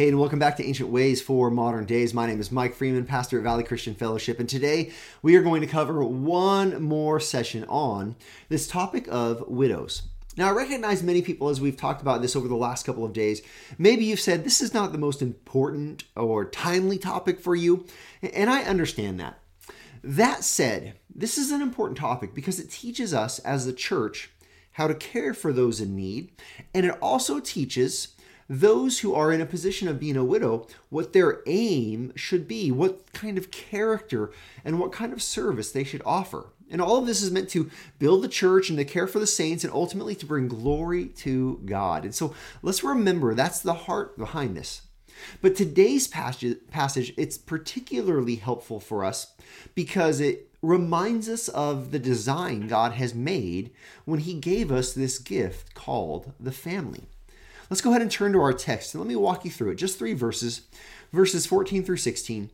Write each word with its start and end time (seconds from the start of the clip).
Hey, 0.00 0.08
and 0.08 0.18
welcome 0.18 0.38
back 0.38 0.56
to 0.56 0.64
Ancient 0.64 0.88
Ways 0.88 1.20
for 1.20 1.50
Modern 1.50 1.84
Days. 1.84 2.14
My 2.14 2.26
name 2.26 2.40
is 2.40 2.50
Mike 2.50 2.74
Freeman, 2.74 3.04
pastor 3.04 3.36
at 3.36 3.44
Valley 3.44 3.62
Christian 3.62 3.94
Fellowship, 3.94 4.40
and 4.40 4.48
today 4.48 4.92
we 5.20 5.36
are 5.36 5.42
going 5.42 5.60
to 5.60 5.66
cover 5.66 6.02
one 6.02 6.82
more 6.82 7.20
session 7.20 7.66
on 7.68 8.16
this 8.48 8.66
topic 8.66 9.06
of 9.10 9.46
widows. 9.46 10.04
Now, 10.38 10.48
I 10.48 10.52
recognize 10.52 11.02
many 11.02 11.20
people, 11.20 11.50
as 11.50 11.60
we've 11.60 11.76
talked 11.76 12.00
about 12.00 12.22
this 12.22 12.34
over 12.34 12.48
the 12.48 12.56
last 12.56 12.86
couple 12.86 13.04
of 13.04 13.12
days, 13.12 13.42
maybe 13.76 14.06
you've 14.06 14.20
said 14.20 14.42
this 14.42 14.62
is 14.62 14.72
not 14.72 14.92
the 14.92 14.96
most 14.96 15.20
important 15.20 16.04
or 16.16 16.46
timely 16.46 16.96
topic 16.96 17.38
for 17.38 17.54
you, 17.54 17.84
and 18.22 18.48
I 18.48 18.62
understand 18.62 19.20
that. 19.20 19.38
That 20.02 20.44
said, 20.44 20.94
this 21.14 21.36
is 21.36 21.50
an 21.50 21.60
important 21.60 21.98
topic 21.98 22.34
because 22.34 22.58
it 22.58 22.70
teaches 22.70 23.12
us 23.12 23.38
as 23.40 23.66
the 23.66 23.74
church 23.74 24.30
how 24.72 24.86
to 24.86 24.94
care 24.94 25.34
for 25.34 25.52
those 25.52 25.78
in 25.78 25.94
need, 25.94 26.32
and 26.72 26.86
it 26.86 26.96
also 27.02 27.38
teaches 27.38 28.16
those 28.50 28.98
who 28.98 29.14
are 29.14 29.30
in 29.30 29.40
a 29.40 29.46
position 29.46 29.86
of 29.86 30.00
being 30.00 30.16
a 30.16 30.24
widow 30.24 30.66
what 30.88 31.12
their 31.12 31.40
aim 31.46 32.12
should 32.16 32.48
be, 32.48 32.72
what 32.72 33.12
kind 33.12 33.38
of 33.38 33.52
character 33.52 34.32
and 34.64 34.80
what 34.80 34.90
kind 34.90 35.12
of 35.12 35.22
service 35.22 35.70
they 35.70 35.84
should 35.84 36.02
offer. 36.04 36.46
And 36.68 36.80
all 36.80 36.96
of 36.96 37.06
this 37.06 37.22
is 37.22 37.30
meant 37.30 37.48
to 37.50 37.70
build 38.00 38.22
the 38.22 38.28
church 38.28 38.68
and 38.68 38.76
to 38.78 38.84
care 38.84 39.06
for 39.06 39.20
the 39.20 39.26
saints 39.26 39.62
and 39.62 39.72
ultimately 39.72 40.16
to 40.16 40.26
bring 40.26 40.48
glory 40.48 41.06
to 41.06 41.60
God. 41.64 42.04
And 42.04 42.12
so 42.12 42.34
let's 42.60 42.82
remember 42.82 43.34
that's 43.34 43.60
the 43.60 43.74
heart 43.74 44.18
behind 44.18 44.56
this. 44.56 44.82
But 45.40 45.54
today's 45.54 46.08
passage, 46.08 46.58
passage 46.72 47.14
it's 47.16 47.38
particularly 47.38 48.36
helpful 48.36 48.80
for 48.80 49.04
us 49.04 49.32
because 49.76 50.18
it 50.20 50.48
reminds 50.60 51.28
us 51.28 51.48
of 51.48 51.92
the 51.92 51.98
design 52.00 52.66
God 52.66 52.92
has 52.92 53.14
made 53.14 53.70
when 54.04 54.20
he 54.20 54.34
gave 54.34 54.72
us 54.72 54.92
this 54.92 55.20
gift 55.20 55.74
called 55.74 56.32
the 56.40 56.52
family. 56.52 57.06
Let's 57.70 57.80
go 57.80 57.90
ahead 57.90 58.02
and 58.02 58.10
turn 58.10 58.32
to 58.32 58.40
our 58.40 58.52
text 58.52 58.94
and 58.94 59.00
let 59.00 59.08
me 59.08 59.14
walk 59.14 59.44
you 59.44 59.50
through 59.50 59.70
it. 59.70 59.76
Just 59.76 59.96
three 59.96 60.12
verses, 60.12 60.62
verses 61.12 61.46
14 61.46 61.84
through 61.84 61.98
16. 61.98 62.50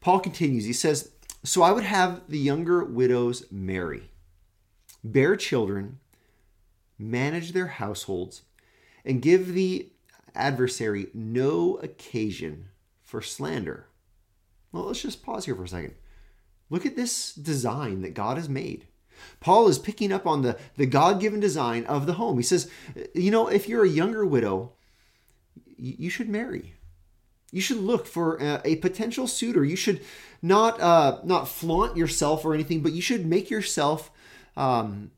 Paul 0.00 0.20
continues. 0.20 0.64
He 0.64 0.72
says, 0.72 1.12
So 1.44 1.62
I 1.62 1.70
would 1.70 1.84
have 1.84 2.22
the 2.28 2.38
younger 2.38 2.82
widows 2.82 3.44
marry, 3.50 4.10
bear 5.04 5.36
children, 5.36 5.98
manage 6.98 7.52
their 7.52 7.66
households, 7.66 8.42
and 9.04 9.20
give 9.20 9.52
the 9.52 9.90
adversary 10.34 11.08
no 11.12 11.76
occasion 11.76 12.70
for 13.02 13.20
slander. 13.20 13.86
Well, 14.72 14.84
let's 14.84 15.02
just 15.02 15.22
pause 15.22 15.44
here 15.44 15.54
for 15.54 15.64
a 15.64 15.68
second. 15.68 15.94
Look 16.70 16.86
at 16.86 16.96
this 16.96 17.34
design 17.34 18.00
that 18.00 18.14
God 18.14 18.38
has 18.38 18.48
made. 18.48 18.86
Paul 19.40 19.68
is 19.68 19.78
picking 19.78 20.12
up 20.12 20.26
on 20.26 20.42
the, 20.42 20.58
the 20.76 20.86
God 20.86 21.20
given 21.20 21.40
design 21.40 21.84
of 21.86 22.06
the 22.06 22.14
home. 22.14 22.36
He 22.36 22.42
says, 22.42 22.70
you 23.14 23.30
know, 23.30 23.48
if 23.48 23.68
you're 23.68 23.84
a 23.84 23.88
younger 23.88 24.24
widow, 24.24 24.72
you 25.76 26.10
should 26.10 26.28
marry. 26.28 26.74
You 27.50 27.60
should 27.60 27.78
look 27.78 28.06
for 28.06 28.36
a, 28.36 28.60
a 28.64 28.76
potential 28.76 29.26
suitor. 29.26 29.64
You 29.64 29.76
should 29.76 30.00
not 30.42 30.80
uh, 30.80 31.20
not 31.24 31.46
flaunt 31.46 31.96
yourself 31.96 32.44
or 32.44 32.52
anything, 32.52 32.82
but 32.82 32.92
you 32.92 33.02
should 33.02 33.26
make 33.26 33.48
yourself 33.48 34.10
um, 34.56 35.12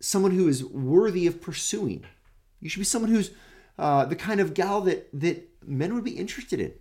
someone 0.00 0.32
who 0.32 0.48
is 0.48 0.64
worthy 0.64 1.26
of 1.26 1.40
pursuing. 1.40 2.04
You 2.60 2.68
should 2.68 2.80
be 2.80 2.84
someone 2.84 3.10
who's 3.10 3.30
uh, 3.78 4.04
the 4.04 4.16
kind 4.16 4.40
of 4.40 4.52
gal 4.52 4.80
that 4.82 5.08
that 5.12 5.48
men 5.64 5.94
would 5.94 6.04
be 6.04 6.16
interested 6.16 6.60
in. 6.60 6.72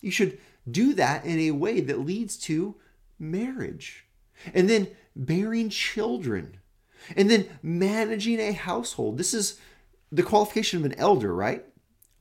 You 0.00 0.10
should 0.10 0.38
do 0.70 0.94
that 0.94 1.24
in 1.24 1.38
a 1.38 1.50
way 1.50 1.80
that 1.80 2.00
leads 2.00 2.36
to 2.38 2.76
marriage. 3.18 4.06
And 4.54 4.68
then 4.68 4.88
bearing 5.14 5.68
children, 5.68 6.58
and 7.16 7.30
then 7.30 7.48
managing 7.62 8.40
a 8.40 8.52
household. 8.52 9.18
This 9.18 9.34
is 9.34 9.58
the 10.12 10.22
qualification 10.22 10.78
of 10.78 10.84
an 10.84 10.98
elder, 10.98 11.34
right? 11.34 11.64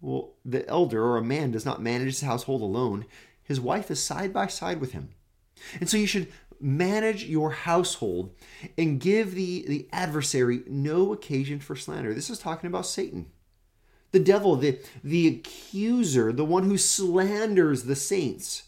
Well, 0.02 0.34
the 0.46 0.68
elder 0.68 1.04
or 1.04 1.18
a 1.18 1.24
man 1.24 1.52
does 1.52 1.66
not 1.66 1.82
manage 1.82 2.08
his 2.08 2.22
household 2.22 2.62
alone. 2.62 3.06
His 3.44 3.60
wife 3.60 3.92
is 3.92 4.02
side 4.02 4.34
by 4.34 4.48
side 4.48 4.80
with 4.80 4.94
him. 4.94 5.10
And 5.80 5.90
so 5.90 5.98
you 5.98 6.08
should 6.08 6.32
manage 6.62 7.24
your 7.24 7.52
household 7.52 8.36
and 8.78 9.00
give 9.00 9.34
the, 9.34 9.66
the 9.68 9.90
adversary 9.92 10.62
no 10.68 11.14
occasion 11.14 11.60
for 11.60 11.76
slander. 11.76 12.14
This 12.14 12.30
is 12.30 12.40
talking 12.40 12.68
about 12.68 12.86
Satan. 12.86 13.28
The 14.12 14.20
devil, 14.20 14.56
the, 14.56 14.80
the 15.04 15.28
accuser, 15.28 16.32
the 16.32 16.46
one 16.46 16.64
who 16.64 16.78
slanders 16.78 17.84
the 17.84 17.96
saints. 17.96 18.64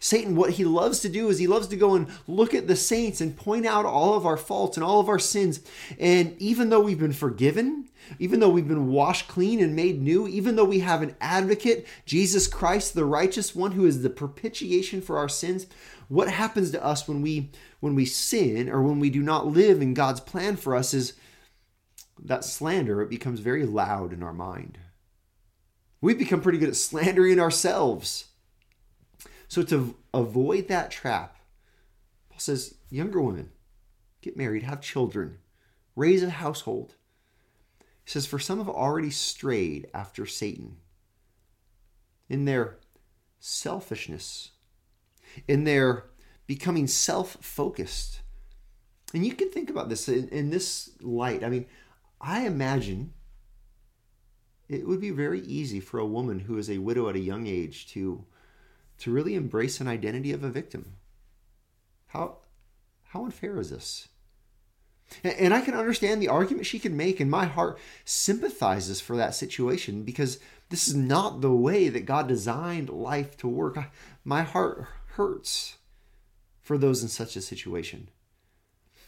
Satan, 0.00 0.36
what 0.36 0.50
he 0.50 0.64
loves 0.64 1.00
to 1.00 1.08
do 1.08 1.28
is 1.28 1.38
he 1.38 1.46
loves 1.46 1.68
to 1.68 1.76
go 1.76 1.94
and 1.94 2.08
look 2.26 2.54
at 2.54 2.66
the 2.66 2.76
saints 2.76 3.20
and 3.20 3.36
point 3.36 3.66
out 3.66 3.84
all 3.84 4.14
of 4.14 4.26
our 4.26 4.36
faults 4.36 4.76
and 4.76 4.84
all 4.84 5.00
of 5.00 5.08
our 5.08 5.18
sins. 5.18 5.60
And 5.98 6.36
even 6.38 6.70
though 6.70 6.80
we've 6.80 6.98
been 6.98 7.12
forgiven, 7.12 7.88
even 8.18 8.40
though 8.40 8.48
we've 8.48 8.68
been 8.68 8.88
washed 8.88 9.28
clean 9.28 9.60
and 9.60 9.76
made 9.76 10.02
new, 10.02 10.26
even 10.26 10.56
though 10.56 10.64
we 10.64 10.80
have 10.80 11.02
an 11.02 11.16
advocate, 11.20 11.86
Jesus 12.04 12.46
Christ, 12.46 12.94
the 12.94 13.04
righteous 13.04 13.54
one 13.54 13.72
who 13.72 13.86
is 13.86 14.02
the 14.02 14.10
propitiation 14.10 15.00
for 15.00 15.18
our 15.18 15.28
sins, 15.28 15.66
what 16.08 16.28
happens 16.28 16.70
to 16.72 16.84
us 16.84 17.08
when 17.08 17.22
we 17.22 17.50
when 17.80 17.94
we 17.94 18.04
sin 18.04 18.68
or 18.68 18.82
when 18.82 19.00
we 19.00 19.10
do 19.10 19.22
not 19.22 19.46
live 19.46 19.80
in 19.80 19.94
God's 19.94 20.20
plan 20.20 20.56
for 20.56 20.76
us 20.76 20.92
is 20.94 21.14
that 22.22 22.44
slander 22.44 23.02
it 23.02 23.10
becomes 23.10 23.40
very 23.40 23.64
loud 23.64 24.12
in 24.12 24.22
our 24.22 24.34
mind. 24.34 24.78
We 26.00 26.14
become 26.14 26.40
pretty 26.40 26.58
good 26.58 26.68
at 26.68 26.76
slandering 26.76 27.40
ourselves. 27.40 28.26
So 29.52 29.62
to 29.64 29.94
avoid 30.14 30.68
that 30.68 30.90
trap, 30.90 31.36
Paul 32.30 32.38
says, 32.38 32.76
younger 32.88 33.20
women, 33.20 33.50
get 34.22 34.34
married, 34.34 34.62
have 34.62 34.80
children, 34.80 35.40
raise 35.94 36.22
a 36.22 36.30
household. 36.30 36.94
He 38.02 38.10
says, 38.10 38.24
For 38.24 38.38
some 38.38 38.60
have 38.60 38.70
already 38.70 39.10
strayed 39.10 39.90
after 39.92 40.24
Satan 40.24 40.78
in 42.30 42.46
their 42.46 42.78
selfishness, 43.40 44.52
in 45.46 45.64
their 45.64 46.06
becoming 46.46 46.86
self 46.86 47.36
focused. 47.42 48.22
And 49.12 49.26
you 49.26 49.34
can 49.34 49.50
think 49.50 49.68
about 49.68 49.90
this 49.90 50.08
in, 50.08 50.28
in, 50.28 50.48
this 50.48 50.92
light. 51.02 51.44
I 51.44 51.50
mean, 51.50 51.66
I 52.22 52.46
imagine 52.46 53.12
it 54.70 54.88
would 54.88 55.02
be 55.02 55.10
very 55.10 55.42
easy 55.42 55.78
for 55.78 56.00
a 56.00 56.06
woman 56.06 56.38
who 56.38 56.56
is 56.56 56.70
a 56.70 56.78
widow 56.78 57.10
at 57.10 57.16
a 57.16 57.20
young 57.20 57.46
age 57.46 57.86
to 57.88 58.24
to 59.02 59.10
really 59.10 59.34
embrace 59.34 59.80
an 59.80 59.88
identity 59.88 60.32
of 60.32 60.44
a 60.44 60.48
victim. 60.48 60.94
How, 62.06 62.36
how 63.08 63.24
unfair 63.24 63.58
is 63.58 63.70
this? 63.70 64.08
And 65.24 65.52
I 65.52 65.60
can 65.60 65.74
understand 65.74 66.22
the 66.22 66.28
argument 66.28 66.66
she 66.66 66.78
can 66.78 66.96
make, 66.96 67.18
and 67.18 67.30
my 67.30 67.44
heart 67.44 67.78
sympathizes 68.04 69.00
for 69.00 69.16
that 69.16 69.34
situation 69.34 70.04
because 70.04 70.38
this 70.70 70.86
is 70.86 70.94
not 70.94 71.40
the 71.40 71.52
way 71.52 71.88
that 71.88 72.06
God 72.06 72.28
designed 72.28 72.88
life 72.88 73.36
to 73.38 73.48
work. 73.48 73.76
My 74.24 74.42
heart 74.42 74.86
hurts 75.16 75.78
for 76.62 76.78
those 76.78 77.02
in 77.02 77.08
such 77.08 77.34
a 77.34 77.42
situation. 77.42 78.08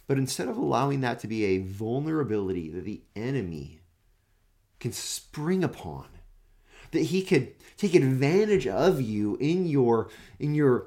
But 0.09 0.19
instead 0.19 0.49
of 0.49 0.57
allowing 0.57 1.03
that 1.03 1.21
to 1.21 1.29
be 1.29 1.45
a 1.45 1.63
vulnerability 1.63 2.69
that 2.71 2.85
the 2.85 3.01
enemy 3.15 3.79
can 4.81 4.93
spring 4.93 5.63
upon, 5.63 6.07
that 6.95 7.03
he 7.03 7.23
could 7.23 7.53
take 7.77 7.95
advantage 7.95 8.67
of 8.67 9.01
you 9.01 9.37
in 9.37 9.67
your 9.67 10.09
in 10.39 10.55
your 10.55 10.87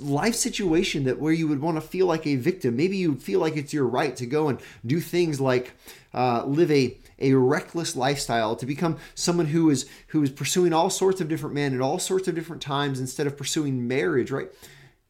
life 0.00 0.34
situation 0.34 1.04
that 1.04 1.18
where 1.18 1.32
you 1.32 1.46
would 1.48 1.60
want 1.60 1.76
to 1.76 1.82
feel 1.82 2.06
like 2.06 2.26
a 2.26 2.36
victim. 2.36 2.76
Maybe 2.76 2.96
you 2.96 3.16
feel 3.16 3.40
like 3.40 3.56
it's 3.56 3.74
your 3.74 3.86
right 3.86 4.16
to 4.16 4.24
go 4.24 4.48
and 4.48 4.58
do 4.86 5.00
things 5.00 5.40
like 5.40 5.74
uh, 6.14 6.44
live 6.44 6.70
a 6.70 6.98
a 7.18 7.32
reckless 7.32 7.96
lifestyle 7.96 8.56
to 8.56 8.66
become 8.66 8.98
someone 9.14 9.46
who 9.46 9.70
is 9.70 9.88
who 10.08 10.22
is 10.22 10.30
pursuing 10.30 10.72
all 10.72 10.90
sorts 10.90 11.20
of 11.20 11.28
different 11.28 11.54
men 11.54 11.74
at 11.74 11.80
all 11.80 11.98
sorts 11.98 12.28
of 12.28 12.34
different 12.34 12.62
times 12.62 13.00
instead 13.00 13.26
of 13.26 13.36
pursuing 13.36 13.86
marriage 13.86 14.30
right? 14.30 14.50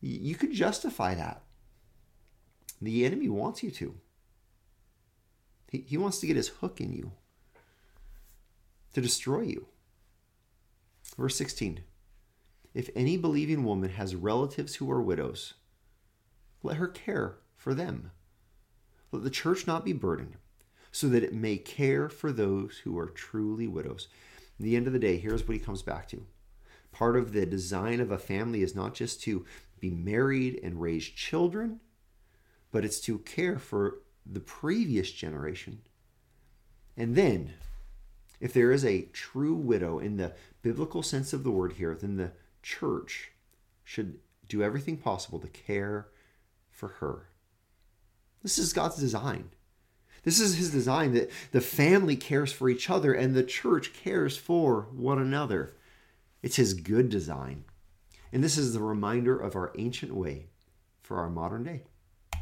You 0.00 0.34
could 0.34 0.52
justify 0.52 1.14
that. 1.14 1.42
The 2.80 3.04
enemy 3.04 3.28
wants 3.28 3.62
you 3.62 3.70
to. 3.72 3.94
He, 5.70 5.84
he 5.88 5.96
wants 5.96 6.20
to 6.20 6.26
get 6.26 6.36
his 6.36 6.48
hook 6.48 6.80
in 6.80 6.92
you 6.92 7.12
to 8.92 9.00
destroy 9.00 9.42
you 9.42 9.66
Verse 11.18 11.36
16 11.36 11.80
If 12.74 12.90
any 12.94 13.16
believing 13.16 13.64
woman 13.64 13.90
has 13.90 14.14
relatives 14.14 14.76
who 14.76 14.90
are 14.90 15.02
widows, 15.02 15.54
let 16.62 16.76
her 16.76 16.88
care 16.88 17.36
for 17.56 17.74
them. 17.74 18.10
Let 19.12 19.24
the 19.24 19.30
church 19.30 19.66
not 19.66 19.84
be 19.84 19.92
burdened, 19.92 20.36
so 20.92 21.08
that 21.08 21.22
it 21.22 21.34
may 21.34 21.56
care 21.56 22.08
for 22.08 22.32
those 22.32 22.78
who 22.78 22.98
are 22.98 23.08
truly 23.08 23.66
widows. 23.66 24.08
At 24.58 24.64
the 24.64 24.76
end 24.76 24.86
of 24.86 24.92
the 24.92 24.98
day, 24.98 25.18
here's 25.18 25.46
what 25.46 25.56
he 25.56 25.62
comes 25.62 25.82
back 25.82 26.08
to. 26.08 26.26
Part 26.92 27.16
of 27.16 27.32
the 27.32 27.46
design 27.46 28.00
of 28.00 28.10
a 28.10 28.18
family 28.18 28.62
is 28.62 28.74
not 28.74 28.94
just 28.94 29.22
to 29.22 29.44
be 29.80 29.90
married 29.90 30.58
and 30.62 30.80
raise 30.80 31.04
children, 31.04 31.80
but 32.72 32.84
it's 32.84 33.00
to 33.00 33.18
care 33.18 33.58
for 33.58 34.00
the 34.24 34.40
previous 34.40 35.10
generation. 35.12 35.82
And 36.96 37.14
then 37.14 37.54
if 38.40 38.52
there 38.52 38.72
is 38.72 38.84
a 38.84 39.08
true 39.12 39.54
widow 39.54 39.98
in 39.98 40.16
the 40.16 40.34
biblical 40.62 41.02
sense 41.02 41.32
of 41.32 41.44
the 41.44 41.50
word 41.50 41.74
here, 41.74 41.94
then 41.94 42.16
the 42.16 42.32
church 42.62 43.32
should 43.84 44.18
do 44.48 44.62
everything 44.62 44.96
possible 44.96 45.38
to 45.38 45.48
care 45.48 46.08
for 46.70 46.88
her. 46.88 47.28
This 48.42 48.58
is 48.58 48.72
God's 48.72 48.96
design. 48.96 49.50
This 50.22 50.40
is 50.40 50.56
his 50.56 50.70
design 50.70 51.14
that 51.14 51.30
the 51.52 51.60
family 51.60 52.16
cares 52.16 52.52
for 52.52 52.68
each 52.68 52.90
other 52.90 53.12
and 53.12 53.34
the 53.34 53.44
church 53.44 53.92
cares 53.92 54.36
for 54.36 54.88
one 54.92 55.20
another. 55.20 55.74
It's 56.42 56.56
his 56.56 56.74
good 56.74 57.08
design. 57.08 57.64
And 58.32 58.42
this 58.42 58.58
is 58.58 58.72
the 58.72 58.82
reminder 58.82 59.38
of 59.38 59.54
our 59.54 59.72
ancient 59.78 60.14
way 60.14 60.46
for 61.00 61.18
our 61.18 61.30
modern 61.30 61.62
day. 61.64 61.84